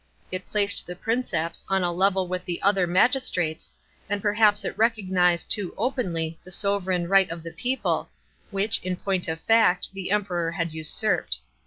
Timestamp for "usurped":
10.73-11.41